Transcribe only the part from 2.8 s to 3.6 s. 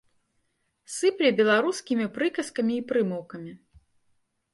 прымаўкамі.